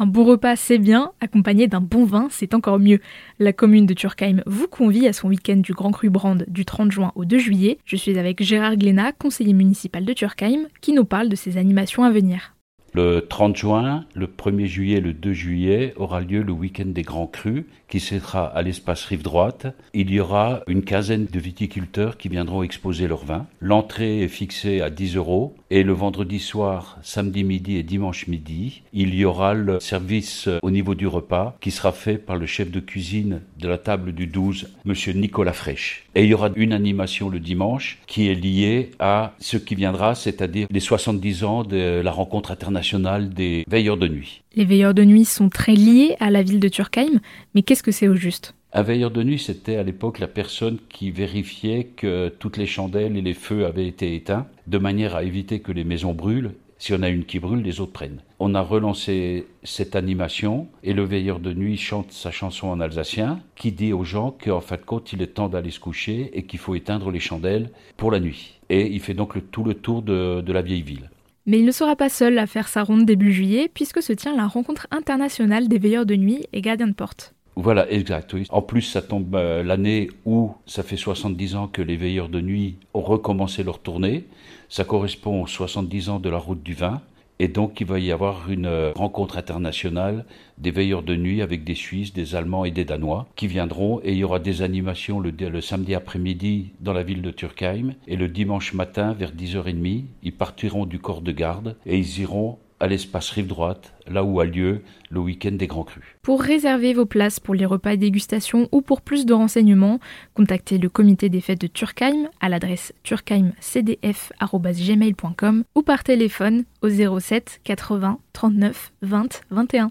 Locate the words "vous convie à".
4.46-5.12